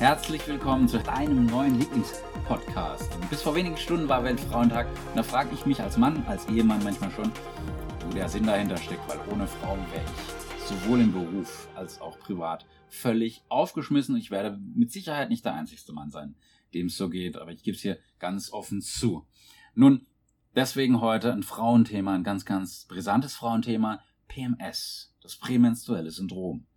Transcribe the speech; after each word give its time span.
Herzlich 0.00 0.46
willkommen 0.46 0.86
zu 0.86 1.00
deinem 1.00 1.46
neuen 1.46 1.76
Lieblingspodcast. 1.76 3.10
Bis 3.30 3.42
vor 3.42 3.56
wenigen 3.56 3.76
Stunden 3.76 4.08
war 4.08 4.22
Weltfrauentag 4.22 4.86
und 4.86 5.16
da 5.16 5.24
frage 5.24 5.52
ich 5.52 5.66
mich 5.66 5.80
als 5.82 5.96
Mann, 5.96 6.24
als 6.26 6.48
Ehemann 6.48 6.84
manchmal 6.84 7.10
schon, 7.10 7.32
wo 8.06 8.14
der 8.14 8.28
Sinn 8.28 8.46
dahinter 8.46 8.76
steckt, 8.76 9.08
weil 9.08 9.18
ohne 9.32 9.48
Frau 9.48 9.76
wäre 9.90 10.04
ich 10.04 10.68
sowohl 10.68 11.00
im 11.00 11.12
Beruf 11.12 11.68
als 11.74 12.00
auch 12.00 12.16
privat 12.20 12.64
völlig 12.88 13.42
aufgeschmissen. 13.48 14.16
Ich 14.16 14.30
werde 14.30 14.56
mit 14.72 14.92
Sicherheit 14.92 15.30
nicht 15.30 15.44
der 15.44 15.54
einzigste 15.54 15.92
Mann 15.92 16.10
sein, 16.10 16.36
dem 16.74 16.86
es 16.86 16.96
so 16.96 17.08
geht, 17.08 17.36
aber 17.36 17.50
ich 17.50 17.64
gebe 17.64 17.74
es 17.74 17.82
hier 17.82 17.98
ganz 18.20 18.52
offen 18.52 18.80
zu. 18.80 19.26
Nun, 19.74 20.06
deswegen 20.54 21.00
heute 21.00 21.32
ein 21.32 21.42
Frauenthema, 21.42 22.14
ein 22.14 22.22
ganz, 22.22 22.44
ganz 22.44 22.84
brisantes 22.84 23.34
Frauenthema, 23.34 24.00
PMS, 24.28 25.12
das 25.20 25.34
prämenstruelle 25.34 26.12
Syndrom. 26.12 26.68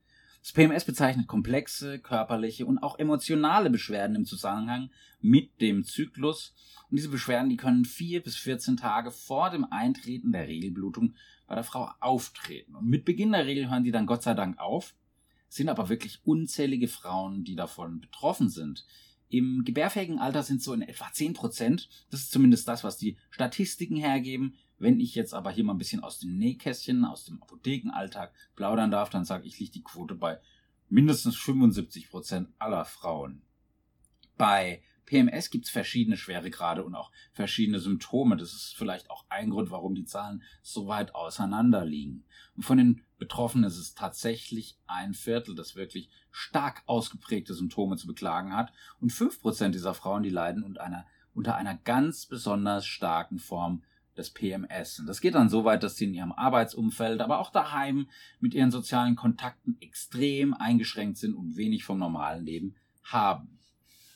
Das 0.42 0.54
PMS 0.54 0.86
bezeichnet 0.86 1.28
komplexe, 1.28 2.00
körperliche 2.00 2.66
und 2.66 2.80
auch 2.80 2.98
emotionale 2.98 3.70
Beschwerden 3.70 4.16
im 4.16 4.26
Zusammenhang 4.26 4.90
mit 5.22 5.62
dem 5.62 5.84
Zyklus. 5.84 6.56
Und 6.90 6.98
diese 6.98 7.10
Beschwerden, 7.10 7.50
die 7.50 7.58
können 7.58 7.86
vier 7.86 8.24
bis 8.24 8.36
14 8.38 8.76
Tage 8.76 9.12
vor 9.12 9.52
dem 9.52 9.66
Eintreten 9.72 10.32
der 10.32 10.48
Regelblutung 10.48 11.14
bei 11.46 11.54
der 11.54 11.64
Frau 11.64 11.92
auftreten. 12.00 12.76
Und 12.76 12.88
mit 12.88 13.06
Beginn 13.06 13.34
der 13.34 13.46
Regel 13.46 13.70
hören 13.70 13.84
die 13.84 13.92
dann 13.92 14.08
Gott 14.08 14.24
sei 14.24 14.34
Dank 14.34 14.58
auf, 14.58 14.96
sind 15.48 15.70
aber 15.70 15.90
wirklich 15.90 16.20
unzählige 16.24 16.88
Frauen, 16.88 17.44
die 17.44 17.56
davon 17.56 18.00
betroffen 18.00 18.50
sind. 18.50 18.86
Im 19.30 19.64
gebärfähigen 19.64 20.20
Alter 20.20 20.44
sind 20.44 20.62
so 20.62 20.74
in 20.74 20.82
etwa 20.82 21.12
10 21.12 21.34
Prozent. 21.34 21.88
Das 22.10 22.22
ist 22.22 22.32
zumindest 22.32 22.68
das, 22.68 22.84
was 22.84 22.98
die 22.98 23.18
Statistiken 23.30 23.96
hergeben. 23.96 24.56
Wenn 24.82 25.00
ich 25.00 25.14
jetzt 25.14 25.36
aber 25.36 25.52
hier 25.52 25.64
mal 25.64 25.76
ein 25.76 25.78
bisschen 25.78 26.04
aus 26.04 26.18
dem 26.18 26.40
Nähkästchen, 26.40 27.06
aus 27.06 27.26
dem 27.26 27.40
Apothekenalltag 27.44 28.34
plaudern 28.56 28.90
darf, 28.90 29.12
dann 29.12 29.26
sage 29.26 29.46
ich, 29.46 29.60
liegt 29.60 29.76
die 29.76 29.84
Quote 29.84 30.16
bei 30.16 30.40
mindestens 30.90 31.38
75 31.38 32.10
Prozent 32.10 32.50
aller 32.58 32.84
Frauen. 32.86 33.44
Bei 34.38 34.82
PMS 35.06 35.52
gibt 35.52 35.66
es 35.66 35.72
verschiedene 35.72 36.18
Schweregrade 36.18 36.84
und 36.84 36.96
auch 36.96 37.12
verschiedene 37.32 37.80
Symptome. 37.80 38.38
Das 38.38 38.54
ist 38.54 38.74
vielleicht 38.76 39.12
auch 39.12 39.24
ein 39.30 39.52
Grund, 39.52 39.70
warum 39.70 39.94
die 39.94 40.06
Zahlen 40.06 40.42
so 40.64 40.88
weit 40.88 41.14
auseinander 41.14 41.86
liegen. 41.86 42.26
Und 42.56 42.64
von 42.64 42.80
den 42.80 43.04
Betroffenen 43.20 43.66
ist 43.66 43.78
es 43.78 43.94
tatsächlich 43.94 44.80
ein 44.88 45.14
Viertel, 45.14 45.54
das 45.54 45.76
wirklich 45.76 46.10
stark 46.32 46.82
ausgeprägte 46.88 47.54
Symptome 47.54 47.98
zu 47.98 48.08
beklagen 48.08 48.56
hat. 48.56 48.74
Und 49.00 49.12
fünf 49.12 49.40
Prozent 49.42 49.76
dieser 49.76 49.94
Frauen, 49.94 50.24
die 50.24 50.30
leiden 50.30 50.64
unter 50.64 50.82
einer, 50.82 51.06
unter 51.36 51.56
einer 51.56 51.76
ganz 51.76 52.26
besonders 52.26 52.88
starken 52.88 53.38
Form 53.38 53.84
des 54.18 54.32
PMS. 54.32 55.00
Und 55.00 55.08
das 55.08 55.22
geht 55.22 55.36
dann 55.36 55.50
so 55.50 55.64
weit, 55.66 55.84
dass 55.84 55.96
sie 55.96 56.06
in 56.06 56.14
ihrem 56.14 56.32
Arbeitsumfeld, 56.32 57.22
aber 57.22 57.40
auch 57.40 57.52
daheim 57.52 58.08
mit 58.40 58.54
ihren 58.54 58.72
sozialen 58.72 59.16
Kontakten 59.16 59.78
extrem 59.80 60.54
eingeschränkt 60.54 61.18
sind 61.18 61.34
und 61.34 61.56
wenig 61.56 61.84
vom 61.84 62.00
normalen 62.00 62.46
Leben 62.46 62.76
haben. 63.04 63.60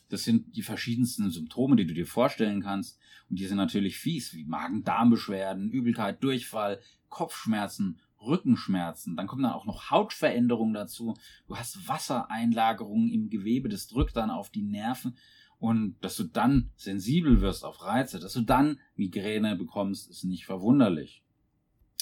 Das 0.10 0.24
sind 0.24 0.56
die 0.56 0.62
verschiedensten 0.62 1.30
Symptome, 1.32 1.76
die 1.76 1.86
du 1.86 1.94
dir 1.94 2.06
vorstellen 2.06 2.62
kannst. 2.62 3.00
Und 3.30 3.40
die 3.40 3.48
sind 3.48 3.58
natürlich 3.58 3.98
fies, 3.98 4.34
wie 4.34 4.46
Magen-Darm-Beschwerden, 4.46 5.72
Übelkeit, 5.72 6.24
Durchfall, 6.24 6.80
Kopfschmerzen, 7.10 8.00
Rückenschmerzen. 8.22 9.16
Dann 9.16 9.28
kommen 9.28 9.44
dann 9.44 9.54
auch 9.54 9.66
noch 9.66 9.90
Hautveränderungen 9.90 10.74
dazu. 10.74 11.16
Du 11.48 11.58
hast 11.58 11.88
Wassereinlagerungen 11.88 13.10
im 13.10 13.30
Gewebe, 13.30 13.70
das 13.70 13.88
drückt 13.88 14.16
dann 14.16 14.30
auf 14.30 14.50
die 14.50 14.64
Nerven 14.64 15.18
und 15.60 15.98
dass 16.02 16.16
du 16.16 16.24
dann 16.24 16.72
sensibel 16.76 17.42
wirst 17.42 17.64
auf 17.64 17.84
Reize, 17.84 18.20
dass 18.20 18.34
du 18.34 18.42
dann 18.42 18.80
Migräne 18.96 19.56
bekommst, 19.56 20.10
ist 20.10 20.24
nicht 20.24 20.46
verwunderlich. 20.46 21.24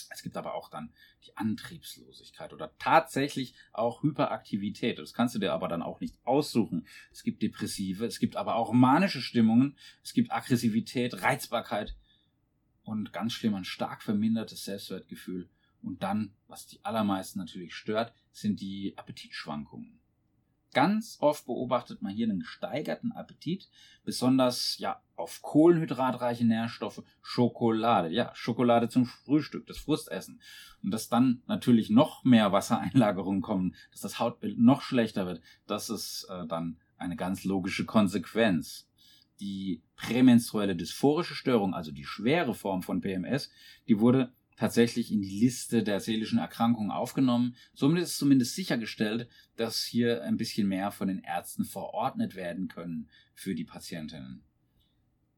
Es 0.10 0.22
gibt 0.22 0.38
aber 0.38 0.54
auch 0.54 0.70
dann 0.70 0.94
die 1.26 1.36
Antriebslosigkeit 1.36 2.54
oder 2.54 2.72
tatsächlich 2.78 3.56
auch 3.72 4.04
Hyperaktivität. 4.04 5.00
Das 5.00 5.14
kannst 5.14 5.34
du 5.34 5.40
dir 5.40 5.54
aber 5.54 5.68
dann 5.68 5.82
auch 5.82 6.00
nicht 6.00 6.18
aussuchen. 6.24 6.88
Es 7.12 7.24
gibt 7.24 7.42
depressive, 7.42 8.06
es 8.06 8.20
gibt 8.20 8.36
aber 8.36 8.56
auch 8.56 8.74
manische 8.74 9.22
Stimmungen, 9.22 9.76
es 10.04 10.14
gibt 10.14 10.32
Aggressivität, 10.32 11.22
Reizbarkeit 11.22 11.96
und 12.84 13.12
ganz 13.12 13.34
schlimm 13.34 13.56
ein 13.56 13.66
stark 13.66 14.04
vermindertes 14.04 14.66
Selbstwertgefühl. 14.66 15.50
Und 15.82 16.04
dann, 16.04 16.36
was 16.48 16.68
die 16.68 16.84
allermeisten 16.86 17.40
natürlich 17.40 17.76
stört, 17.76 18.14
sind 18.32 18.62
die 18.62 18.94
Appetitschwankungen. 18.98 20.00
Ganz 20.74 21.18
oft 21.20 21.46
beobachtet 21.46 22.02
man 22.02 22.14
hier 22.14 22.28
einen 22.28 22.40
gesteigerten 22.40 23.12
Appetit, 23.12 23.70
besonders 24.04 24.78
ja 24.80 25.02
auf 25.16 25.42
kohlenhydratreiche 25.44 26.46
Nährstoffe, 26.46 27.04
Schokolade, 27.22 28.10
ja, 28.10 28.32
Schokolade 28.34 28.90
zum 28.90 29.06
Frühstück, 29.06 29.68
das 29.68 29.78
Frustessen. 29.78 30.42
Und 30.82 30.92
dass 30.92 31.10
dann 31.10 31.44
natürlich 31.46 31.92
noch 31.92 32.24
mehr 32.24 32.52
Wassereinlagerungen 32.52 33.42
kommen, 33.42 33.76
dass 33.92 34.02
das 34.02 34.20
Hautbild 34.20 34.58
noch 34.58 34.82
schlechter 34.82 35.28
wird, 35.28 35.42
das 35.68 35.90
ist 35.92 36.28
äh, 36.30 36.48
dann 36.48 36.80
eine 36.98 37.16
ganz 37.16 37.44
logische 37.44 37.86
Konsequenz. 37.86 38.90
Die 39.40 39.84
prämenstruelle 39.96 40.76
dysphorische 40.76 41.36
Störung, 41.36 41.74
also 41.74 41.92
die 41.92 42.06
schwere 42.06 42.56
Form 42.56 42.82
von 42.82 43.02
PMS, 43.02 43.52
die 43.88 44.00
wurde 44.00 44.34
tatsächlich 44.58 45.12
in 45.12 45.22
die 45.22 45.40
Liste 45.40 45.84
der 45.84 46.00
seelischen 46.00 46.40
Erkrankungen 46.40 46.92
aufgenommen. 46.92 47.56
Somit 47.74 48.04
ist 48.04 48.18
zumindest 48.18 48.56
sichergestellt, 48.56 49.28
dass 49.56 49.84
hier 49.84 50.24
ein 50.24 50.38
bisschen 50.38 50.68
mehr 50.68 50.92
von 50.92 51.08
den 51.08 51.20
Ärzten 51.20 51.66
verordnet 51.66 52.36
werden 52.36 52.68
können 52.68 53.10
für 53.34 53.56
die 53.56 53.66
Patientinnen. 53.66 54.44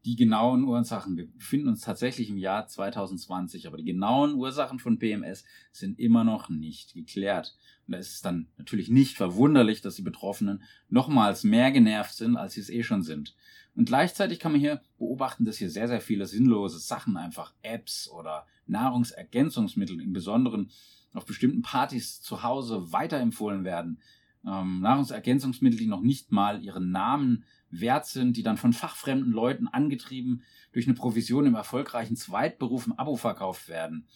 Die 0.06 0.16
genauen 0.16 0.64
Ursachen, 0.66 1.18
wir 1.18 1.28
befinden 1.28 1.68
uns 1.68 1.82
tatsächlich 1.82 2.30
im 2.30 2.38
Jahr 2.38 2.68
2020, 2.68 3.66
aber 3.66 3.78
die 3.78 3.86
genauen 3.86 4.36
Ursachen 4.36 4.78
von 4.78 5.00
PMS 5.00 5.46
sind 5.72 6.00
immer 6.00 6.24
noch 6.24 6.48
nicht 6.48 6.94
geklärt. 6.94 7.58
Und 7.88 7.94
da 7.94 7.98
ist 7.98 8.14
es 8.14 8.22
dann 8.22 8.48
natürlich 8.58 8.90
nicht 8.90 9.18
verwunderlich, 9.18 9.82
dass 9.82 9.96
die 9.96 10.04
Betroffenen 10.04 10.62
nochmals 10.90 11.44
mehr 11.44 11.72
genervt 11.72 12.14
sind, 12.14 12.38
als 12.38 12.54
sie 12.54 12.62
es 12.62 12.70
eh 12.70 12.84
schon 12.84 13.02
sind. 13.02 13.36
Und 13.76 13.86
gleichzeitig 13.86 14.40
kann 14.40 14.52
man 14.52 14.62
hier 14.62 14.82
beobachten, 15.00 15.44
dass 15.44 15.58
hier 15.58 15.72
sehr, 15.72 15.88
sehr 15.88 16.02
viele 16.02 16.28
sinnlose 16.28 16.78
Sachen, 16.78 17.18
einfach 17.18 17.56
Apps 17.64 18.08
oder 18.08 18.46
Nahrungsergänzungsmittel 18.68 20.02
im 20.02 20.14
Besonderen 20.14 20.72
auf 21.14 21.26
bestimmten 21.26 21.62
Partys 21.62 22.22
zu 22.22 22.44
Hause 22.44 22.92
weiterempfohlen 22.92 23.64
werden. 23.64 24.02
Ähm, 24.46 24.82
Nahrungsergänzungsmittel, 24.82 25.80
die 25.80 25.88
noch 25.88 26.02
nicht 26.02 26.32
mal 26.32 26.62
ihren 26.64 26.92
Namen 26.92 27.46
wert 27.70 28.06
sind, 28.06 28.38
die 28.38 28.44
dann 28.44 28.58
von 28.58 28.74
fachfremden 28.74 29.32
Leuten 29.32 29.68
angetrieben 29.68 30.44
durch 30.72 30.88
eine 30.88 30.96
Provision 30.96 31.46
im 31.46 31.56
erfolgreichen 31.56 32.16
Zweitberuf 32.16 32.86
im 32.88 32.94
Abo 32.94 33.16
verkauft 33.16 33.70
werden. 33.70 34.08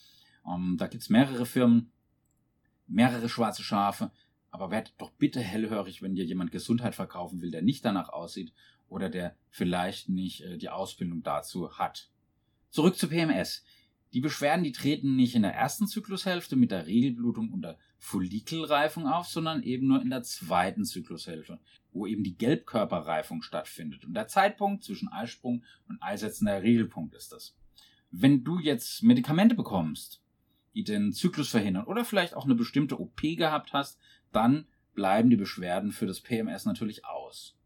Ähm, 0.46 0.76
da 0.78 0.88
gibt's 0.88 1.10
mehrere 1.10 1.46
Firmen, 1.46 1.92
mehrere 2.88 3.30
schwarze 3.30 3.64
Schafe, 3.64 4.12
aber 4.52 4.72
werd 4.72 4.94
doch 4.98 5.12
bitte 5.12 5.40
hellhörig, 5.40 6.02
wenn 6.02 6.16
dir 6.16 6.26
jemand 6.26 6.52
Gesundheit 6.52 6.96
verkaufen 6.96 7.42
will, 7.42 7.52
der 7.52 7.62
nicht 7.62 7.86
danach 7.86 8.10
aussieht 8.10 8.54
oder 8.88 9.10
der 9.10 9.36
vielleicht 9.50 10.10
nicht 10.10 10.42
äh, 10.42 10.58
die 10.58 10.70
Ausbildung 10.70 11.24
dazu 11.24 11.72
hat. 11.78 12.10
Zurück 12.70 12.98
zu 12.98 13.08
PMS. 13.08 13.64
Die 14.14 14.22
Beschwerden, 14.22 14.64
die 14.64 14.72
treten 14.72 15.16
nicht 15.16 15.36
in 15.36 15.44
der 15.44 15.54
ersten 15.54 15.88
Zyklushälfte 15.88 16.56
mit 16.56 16.72
der 16.72 16.88
Regelblutung 16.88 17.52
und 17.52 17.62
der 17.62 17.78
Follikelreifung 17.98 19.08
auf, 19.08 19.28
sondern 19.28 19.62
eben 19.62 19.88
nur 19.88 20.02
in 20.02 20.10
der 20.10 20.24
zweiten 20.24 20.84
Zyklushälfte, 20.84 21.60
wo 21.92 22.08
eben 22.08 22.24
die 22.24 22.36
Gelbkörperreifung 22.36 23.42
stattfindet. 23.42 24.06
Und 24.06 24.16
der 24.16 24.28
Zeitpunkt 24.28 24.84
zwischen 24.84 25.10
Eisprung 25.10 25.64
und 25.88 26.02
Eisetzen 26.02 26.48
der 26.48 26.64
Regelpunkt 26.64 27.14
ist 27.14 27.32
das. 27.32 27.56
Wenn 28.10 28.44
du 28.44 28.58
jetzt 28.60 29.04
Medikamente 29.04 29.54
bekommst, 29.54 30.24
die 30.74 30.84
den 30.84 31.14
Zyklus 31.14 31.50
verhindern 31.50 31.86
oder 31.86 32.04
vielleicht 32.04 32.34
auch 32.34 32.46
eine 32.46 32.56
bestimmte 32.56 33.00
OP 33.00 33.22
gehabt 33.22 33.74
hast, 33.74 34.00
dann 34.32 34.66
bleiben 34.96 35.30
die 35.30 35.36
Beschwerden 35.36 35.92
für 35.92 36.08
das 36.08 36.22
PMS 36.22 36.66
natürlich 36.66 37.06
aus 37.06 37.60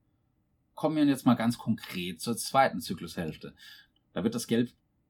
kommen 0.75 0.95
wir 0.95 1.05
jetzt 1.05 1.25
mal 1.25 1.35
ganz 1.35 1.57
konkret 1.57 2.21
zur 2.21 2.37
zweiten 2.37 2.81
Zyklushälfte. 2.81 3.55
Da 4.13 4.23
wird 4.23 4.35
das 4.35 4.47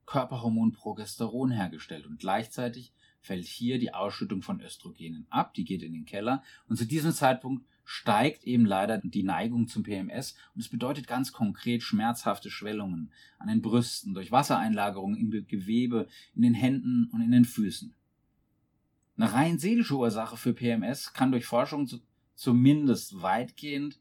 Gelbkörperhormon 0.04 0.72
Progesteron 0.72 1.50
hergestellt 1.50 2.06
und 2.06 2.18
gleichzeitig 2.18 2.92
fällt 3.20 3.46
hier 3.46 3.78
die 3.78 3.94
Ausschüttung 3.94 4.42
von 4.42 4.60
Östrogenen 4.60 5.26
ab, 5.30 5.54
die 5.54 5.64
geht 5.64 5.82
in 5.82 5.92
den 5.92 6.04
Keller 6.04 6.42
und 6.68 6.76
zu 6.76 6.86
diesem 6.86 7.12
Zeitpunkt 7.12 7.66
steigt 7.84 8.44
eben 8.44 8.64
leider 8.64 8.98
die 8.98 9.22
Neigung 9.22 9.66
zum 9.66 9.82
PMS 9.82 10.34
und 10.54 10.60
es 10.60 10.68
bedeutet 10.68 11.06
ganz 11.06 11.32
konkret 11.32 11.82
schmerzhafte 11.82 12.50
Schwellungen 12.50 13.12
an 13.38 13.48
den 13.48 13.62
Brüsten 13.62 14.14
durch 14.14 14.30
Wassereinlagerungen 14.30 15.18
im 15.18 15.46
Gewebe, 15.46 16.08
in 16.34 16.42
den 16.42 16.54
Händen 16.54 17.10
und 17.12 17.20
in 17.20 17.30
den 17.30 17.44
Füßen. 17.44 17.94
Eine 19.16 19.32
rein 19.32 19.58
seelische 19.58 19.96
Ursache 19.96 20.36
für 20.36 20.54
PMS 20.54 21.12
kann 21.12 21.30
durch 21.30 21.46
Forschung 21.46 21.88
zumindest 22.34 23.22
weitgehend 23.22 24.00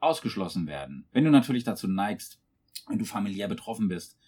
ausgeschlossen 0.00 0.66
werden. 0.66 1.06
Wenn 1.12 1.24
du 1.24 1.30
natürlich 1.30 1.64
dazu 1.64 1.88
neigst, 1.88 2.40
wenn 2.88 2.98
du 2.98 3.04
familiär 3.04 3.48
betroffen 3.48 3.88
bist, 3.88 4.18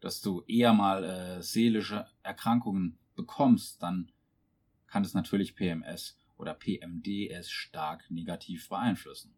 dass 0.00 0.20
du 0.20 0.42
eher 0.46 0.72
mal 0.72 1.04
äh, 1.04 1.42
seelische 1.42 2.06
Erkrankungen 2.22 2.98
bekommst, 3.14 3.82
dann 3.82 4.10
kann 4.86 5.04
es 5.04 5.14
natürlich 5.14 5.54
PMS 5.54 6.18
oder 6.36 6.54
PMDS 6.54 7.50
stark 7.50 8.10
negativ 8.10 8.68
beeinflussen. 8.68 9.34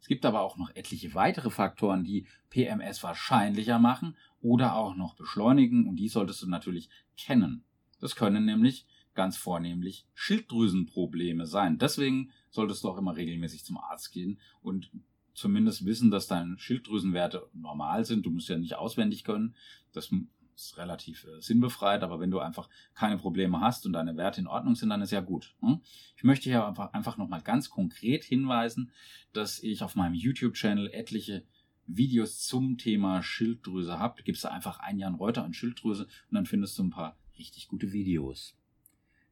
Es 0.00 0.08
gibt 0.08 0.26
aber 0.26 0.40
auch 0.40 0.56
noch 0.56 0.74
etliche 0.74 1.14
weitere 1.14 1.50
Faktoren, 1.50 2.04
die 2.04 2.26
PMS 2.50 3.02
wahrscheinlicher 3.02 3.78
machen 3.78 4.16
oder 4.40 4.74
auch 4.74 4.96
noch 4.96 5.14
beschleunigen 5.14 5.86
und 5.86 5.96
die 5.96 6.08
solltest 6.08 6.42
du 6.42 6.48
natürlich 6.48 6.90
kennen. 7.16 7.64
Das 8.00 8.16
können 8.16 8.44
nämlich 8.44 8.84
ganz 9.14 9.36
vornehmlich 9.36 10.06
Schilddrüsenprobleme 10.14 11.46
sein. 11.46 11.78
Deswegen 11.78 12.32
solltest 12.50 12.82
du 12.82 12.88
auch 12.88 12.98
immer 12.98 13.16
regelmäßig 13.16 13.64
zum 13.64 13.78
Arzt 13.78 14.10
gehen 14.10 14.40
und 14.60 14.90
zumindest 15.34 15.84
wissen, 15.84 16.10
dass 16.10 16.26
deine 16.26 16.58
Schilddrüsenwerte 16.58 17.48
normal 17.52 18.04
sind. 18.04 18.26
Du 18.26 18.30
musst 18.30 18.48
ja 18.48 18.58
nicht 18.58 18.76
auswendig 18.76 19.24
können. 19.24 19.54
Das 19.92 20.10
ist 20.54 20.76
relativ 20.76 21.24
äh, 21.24 21.40
sinnbefreit, 21.40 22.02
aber 22.02 22.20
wenn 22.20 22.30
du 22.30 22.38
einfach 22.38 22.68
keine 22.94 23.18
Probleme 23.18 23.60
hast 23.60 23.86
und 23.86 23.92
deine 23.92 24.16
Werte 24.16 24.40
in 24.40 24.46
Ordnung 24.46 24.74
sind, 24.74 24.90
dann 24.90 25.02
ist 25.02 25.12
ja 25.12 25.20
gut. 25.20 25.54
Hm? 25.60 25.80
Ich 26.16 26.24
möchte 26.24 26.50
hier 26.50 26.66
einfach, 26.66 26.92
einfach 26.92 27.16
nochmal 27.16 27.42
ganz 27.42 27.70
konkret 27.70 28.24
hinweisen, 28.24 28.92
dass 29.32 29.62
ich 29.62 29.82
auf 29.82 29.96
meinem 29.96 30.14
YouTube-Channel 30.14 30.90
etliche 30.92 31.44
Videos 31.86 32.40
zum 32.40 32.78
Thema 32.78 33.22
Schilddrüse 33.22 33.98
habe. 33.98 34.14
Da 34.18 34.22
gibst 34.22 34.44
du 34.44 34.50
einfach 34.50 34.78
ein 34.78 34.98
Jan 34.98 35.14
Reuter 35.14 35.44
an 35.44 35.54
Schilddrüse 35.54 36.04
und 36.04 36.34
dann 36.34 36.46
findest 36.46 36.78
du 36.78 36.84
ein 36.84 36.90
paar 36.90 37.18
richtig 37.38 37.68
gute 37.68 37.92
Videos. 37.92 38.56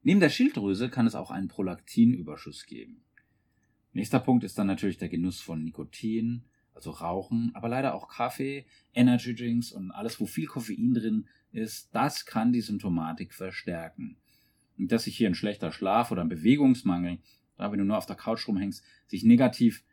Neben 0.03 0.21
der 0.21 0.31
Schilddrüse 0.31 0.89
kann 0.89 1.07
es 1.07 1.15
auch 1.15 1.31
einen 1.31 1.49
Prolaktinüberschuss 1.49 2.67
geben. 2.67 3.05
Nächster 3.93 4.21
Punkt 4.21 4.45
ist 4.45 4.57
dann 4.59 4.69
natürlich 4.69 4.99
der 4.99 5.09
Genuss 5.09 5.41
von 5.41 5.65
Nikotin, 5.65 6.45
also 6.75 6.93
Rauchen, 6.93 7.51
aber 7.55 7.69
leider 7.69 7.95
auch 7.95 8.09
Kaffee, 8.09 8.67
Energy 8.95 9.35
Drinks 9.35 9.73
und 9.73 9.91
alles, 9.91 10.21
wo 10.21 10.27
viel 10.27 10.47
Koffein 10.47 10.95
drin 10.95 11.29
ist, 11.53 11.93
das 11.93 12.25
kann 12.25 12.53
die 12.53 12.61
Symptomatik 12.61 13.35
verstärken. 13.35 14.17
Und 14.79 14.93
dass 14.93 15.05
sich 15.05 15.17
hier 15.17 15.29
ein 15.29 15.35
schlechter 15.35 15.73
Schlaf 15.73 16.11
oder 16.11 16.23
ein 16.23 16.29
Bewegungsmangel, 16.29 17.19
da 17.57 17.73
wenn 17.73 17.81
du 17.81 17.85
nur 17.85 17.99
auf 17.99 18.07
der 18.07 18.17
Couch 18.17 18.47
rumhängst, 18.47 18.85
sich 19.09 19.25
negativ 19.25 19.85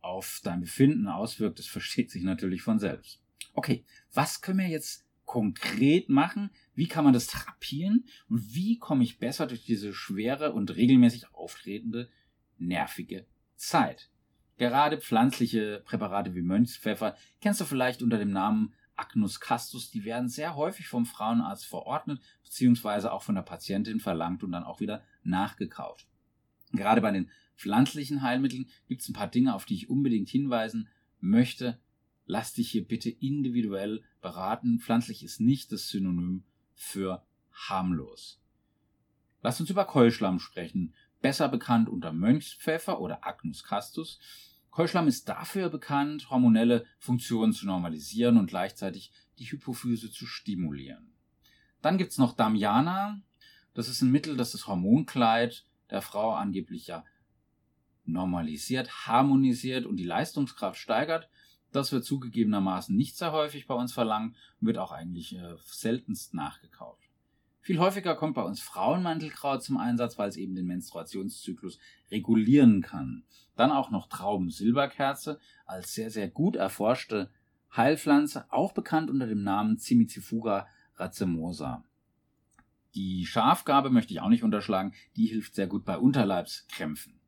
auf 0.00 0.40
dein 0.44 0.60
Befinden 0.60 1.08
auswirkt, 1.08 1.58
das 1.58 1.66
versteht 1.66 2.10
sich 2.10 2.22
natürlich 2.22 2.62
von 2.62 2.78
selbst. 2.78 3.22
Okay, 3.54 3.84
was 4.12 4.42
können 4.42 4.58
wir 4.58 4.68
jetzt 4.68 5.06
konkret 5.24 6.08
machen? 6.08 6.50
Wie 6.74 6.88
kann 6.88 7.04
man 7.04 7.12
das 7.12 7.26
therapieren? 7.28 8.04
Und 8.28 8.54
wie 8.54 8.78
komme 8.78 9.02
ich 9.02 9.18
besser 9.18 9.46
durch 9.46 9.64
diese 9.64 9.94
schwere 9.94 10.52
und 10.52 10.76
regelmäßig 10.76 11.32
auftretende 11.34 12.10
nervige 12.58 13.26
Zeit? 13.60 14.10
Gerade 14.56 14.98
pflanzliche 14.98 15.82
Präparate 15.84 16.34
wie 16.34 16.42
Mönchspfeffer 16.42 17.16
kennst 17.40 17.60
du 17.60 17.64
vielleicht 17.64 18.02
unter 18.02 18.18
dem 18.18 18.30
Namen 18.30 18.74
Agnus 18.96 19.40
castus, 19.40 19.90
die 19.90 20.04
werden 20.04 20.28
sehr 20.28 20.56
häufig 20.56 20.86
vom 20.86 21.06
Frauenarzt 21.06 21.66
verordnet, 21.66 22.20
beziehungsweise 22.44 23.12
auch 23.12 23.22
von 23.22 23.34
der 23.34 23.42
Patientin 23.42 23.98
verlangt 23.98 24.42
und 24.42 24.52
dann 24.52 24.64
auch 24.64 24.80
wieder 24.80 25.02
nachgekauft. 25.22 26.06
Gerade 26.72 27.00
bei 27.00 27.10
den 27.10 27.30
pflanzlichen 27.56 28.22
Heilmitteln 28.22 28.68
gibt 28.88 29.00
es 29.00 29.08
ein 29.08 29.14
paar 29.14 29.28
Dinge, 29.28 29.54
auf 29.54 29.64
die 29.64 29.74
ich 29.74 29.88
unbedingt 29.88 30.28
hinweisen 30.28 30.88
möchte. 31.20 31.78
Lass 32.26 32.52
dich 32.52 32.70
hier 32.70 32.86
bitte 32.86 33.08
individuell 33.08 34.02
beraten. 34.20 34.78
Pflanzlich 34.78 35.22
ist 35.24 35.40
nicht 35.40 35.72
das 35.72 35.88
Synonym 35.88 36.44
für 36.74 37.24
harmlos. 37.52 38.40
Lass 39.42 39.60
uns 39.60 39.70
über 39.70 39.86
Keuschlamm 39.86 40.38
sprechen, 40.38 40.94
besser 41.20 41.48
bekannt 41.48 41.88
unter 41.88 42.12
Mönchspfeffer 42.12 43.00
oder 43.00 43.26
Agnus 43.26 43.64
castus. 43.64 44.18
Keuschlamm 44.70 45.08
ist 45.08 45.28
dafür 45.28 45.68
bekannt, 45.68 46.30
hormonelle 46.30 46.86
Funktionen 46.98 47.52
zu 47.52 47.66
normalisieren 47.66 48.38
und 48.38 48.46
gleichzeitig 48.46 49.12
die 49.38 49.44
Hypophyse 49.50 50.10
zu 50.10 50.26
stimulieren. 50.26 51.12
Dann 51.82 51.98
gibt's 51.98 52.18
noch 52.18 52.34
Damiana. 52.34 53.20
Das 53.74 53.88
ist 53.88 54.02
ein 54.02 54.10
Mittel, 54.10 54.36
das 54.36 54.52
das 54.52 54.66
Hormonkleid 54.66 55.66
der 55.90 56.02
Frau 56.02 56.34
angeblich 56.34 56.86
ja 56.86 57.04
normalisiert, 58.04 59.06
harmonisiert 59.06 59.86
und 59.86 59.96
die 59.96 60.04
Leistungskraft 60.04 60.78
steigert. 60.78 61.28
Das 61.72 61.92
wird 61.92 62.04
zugegebenermaßen 62.04 62.96
nicht 62.96 63.16
sehr 63.16 63.32
häufig 63.32 63.66
bei 63.66 63.74
uns 63.74 63.92
verlangt 63.92 64.36
und 64.60 64.66
wird 64.66 64.78
auch 64.78 64.92
eigentlich 64.92 65.36
äh, 65.36 65.56
seltenst 65.64 66.34
nachgekauft. 66.34 67.09
Viel 67.62 67.78
häufiger 67.78 68.14
kommt 68.14 68.34
bei 68.34 68.42
uns 68.42 68.60
Frauenmantelkraut 68.60 69.62
zum 69.62 69.76
Einsatz, 69.76 70.18
weil 70.18 70.28
es 70.28 70.36
eben 70.36 70.54
den 70.54 70.66
Menstruationszyklus 70.66 71.78
regulieren 72.10 72.80
kann. 72.80 73.24
Dann 73.54 73.70
auch 73.70 73.90
noch 73.90 74.08
Traubensilberkerze 74.08 75.38
als 75.66 75.92
sehr, 75.92 76.10
sehr 76.10 76.28
gut 76.28 76.56
erforschte 76.56 77.30
Heilpflanze, 77.76 78.46
auch 78.50 78.72
bekannt 78.72 79.10
unter 79.10 79.26
dem 79.26 79.42
Namen 79.42 79.78
Cimicifuga 79.78 80.66
racemosa. 80.96 81.84
Die 82.94 83.24
Schafgabe 83.26 83.90
möchte 83.90 84.12
ich 84.12 84.20
auch 84.20 84.28
nicht 84.28 84.42
unterschlagen, 84.42 84.94
die 85.16 85.26
hilft 85.26 85.54
sehr 85.54 85.68
gut 85.68 85.84
bei 85.84 85.96
Unterleibskrämpfen. 85.96 87.20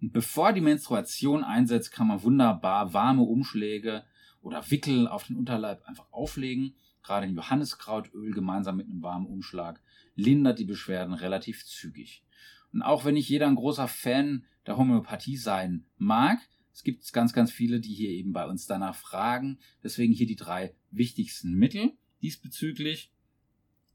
Und 0.00 0.12
bevor 0.12 0.52
die 0.52 0.62
Menstruation 0.62 1.44
einsetzt, 1.44 1.92
kann 1.92 2.06
man 2.06 2.22
wunderbar 2.22 2.94
warme 2.94 3.22
Umschläge 3.22 4.04
oder 4.40 4.70
Wickel 4.70 5.06
auf 5.06 5.26
den 5.26 5.36
Unterleib 5.36 5.84
einfach 5.86 6.10
auflegen. 6.10 6.74
Gerade 7.02 7.26
ein 7.26 7.34
Johanniskrautöl 7.34 8.32
gemeinsam 8.32 8.76
mit 8.76 8.88
einem 8.88 9.02
warmen 9.02 9.26
Umschlag 9.26 9.80
lindert 10.14 10.58
die 10.58 10.64
Beschwerden 10.64 11.14
relativ 11.14 11.64
zügig. 11.66 12.24
Und 12.72 12.82
auch 12.82 13.04
wenn 13.04 13.14
nicht 13.14 13.28
jeder 13.28 13.46
ein 13.46 13.56
großer 13.56 13.88
Fan 13.88 14.44
der 14.66 14.76
Homöopathie 14.76 15.36
sein 15.36 15.84
mag, 15.96 16.38
es 16.72 16.82
gibt 16.82 17.12
ganz, 17.12 17.32
ganz 17.32 17.52
viele, 17.52 17.80
die 17.80 17.92
hier 17.92 18.10
eben 18.10 18.32
bei 18.32 18.46
uns 18.46 18.66
danach 18.66 18.94
fragen. 18.94 19.58
Deswegen 19.82 20.12
hier 20.12 20.26
die 20.26 20.36
drei 20.36 20.74
wichtigsten 20.90 21.52
Mittel 21.52 21.92
diesbezüglich. 22.22 23.12